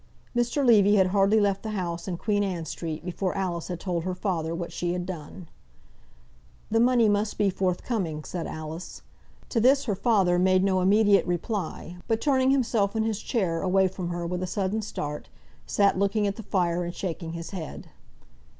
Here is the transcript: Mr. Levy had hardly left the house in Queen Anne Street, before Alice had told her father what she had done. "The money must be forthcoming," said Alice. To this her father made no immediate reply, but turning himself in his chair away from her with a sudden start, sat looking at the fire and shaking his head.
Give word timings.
Mr. 0.35 0.65
Levy 0.65 0.95
had 0.95 1.05
hardly 1.09 1.39
left 1.39 1.61
the 1.61 1.69
house 1.77 2.07
in 2.07 2.17
Queen 2.17 2.43
Anne 2.43 2.65
Street, 2.65 3.05
before 3.05 3.37
Alice 3.37 3.67
had 3.67 3.79
told 3.79 4.03
her 4.03 4.15
father 4.15 4.55
what 4.55 4.71
she 4.71 4.93
had 4.93 5.05
done. 5.05 5.47
"The 6.71 6.79
money 6.79 7.07
must 7.07 7.37
be 7.37 7.51
forthcoming," 7.51 8.23
said 8.23 8.47
Alice. 8.47 9.03
To 9.49 9.59
this 9.59 9.85
her 9.85 9.93
father 9.93 10.39
made 10.39 10.63
no 10.63 10.81
immediate 10.81 11.27
reply, 11.27 11.97
but 12.07 12.19
turning 12.19 12.49
himself 12.49 12.95
in 12.95 13.03
his 13.03 13.19
chair 13.21 13.61
away 13.61 13.87
from 13.87 14.09
her 14.09 14.25
with 14.25 14.41
a 14.41 14.47
sudden 14.47 14.81
start, 14.81 15.29
sat 15.67 15.99
looking 15.99 16.25
at 16.25 16.35
the 16.35 16.41
fire 16.41 16.83
and 16.83 16.95
shaking 16.95 17.33
his 17.33 17.51
head. 17.51 17.91